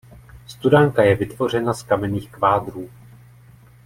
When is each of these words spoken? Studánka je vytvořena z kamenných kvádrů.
Studánka 0.47 1.03
je 1.03 1.15
vytvořena 1.15 1.73
z 1.73 1.83
kamenných 1.83 2.31
kvádrů. 2.31 2.89